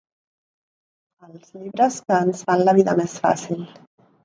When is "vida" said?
2.81-2.99